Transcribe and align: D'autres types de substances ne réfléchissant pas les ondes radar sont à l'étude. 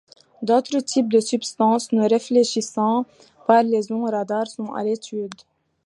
D'autres 0.41 0.79
types 0.83 1.09
de 1.13 1.19
substances 1.19 1.91
ne 1.91 2.09
réfléchissant 2.09 3.05
pas 3.45 3.61
les 3.61 3.91
ondes 3.91 4.09
radar 4.09 4.47
sont 4.47 4.73
à 4.73 4.83
l'étude. 4.83 5.35